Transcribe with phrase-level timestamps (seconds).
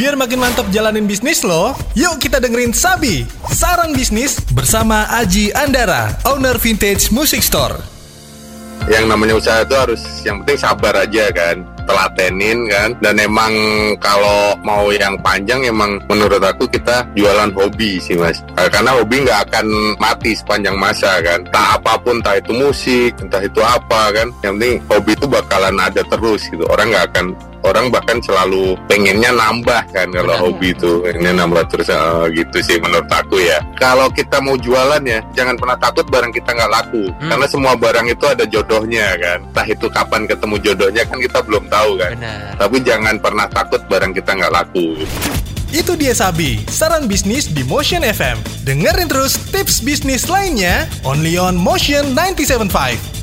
[0.00, 6.16] Biar makin mantap jalanin bisnis lo, yuk kita dengerin Sabi, Saran Bisnis bersama Aji Andara,
[6.24, 7.76] owner Vintage Music Store.
[8.88, 12.88] yang namanya usaha itu harus yang penting sabar aja kan telatenin kan?
[13.02, 13.52] Dan emang
[13.98, 18.38] kalau mau yang panjang emang menurut aku kita jualan hobi sih mas.
[18.54, 19.66] Eh, karena hobi nggak akan
[19.98, 21.42] mati sepanjang masa kan?
[21.42, 24.30] Entah apa pun entah itu musik entah itu apa kan?
[24.46, 26.62] Yang penting hobi itu bakalan ada terus gitu.
[26.70, 27.26] Orang nggak akan
[27.64, 30.08] orang bahkan selalu pengennya nambah kan?
[30.12, 30.44] Kalau Benar.
[30.44, 33.58] hobi itu pengennya nambah terus eh, gitu sih menurut aku ya.
[33.76, 37.02] Kalau kita mau jualan ya jangan pernah takut barang kita nggak laku.
[37.20, 37.30] Hmm.
[37.32, 39.38] karena semua barang itu ada jodohnya kan?
[39.52, 42.52] Entah itu kapan ketemu jodohnya kan kita belum tahu kan Benar.
[42.60, 45.00] tapi jangan pernah takut barang kita nggak laku
[45.70, 48.42] Itu dia Sabi, saran bisnis di Motion FM.
[48.66, 53.19] Dengerin terus tips bisnis lainnya only on Motion 975.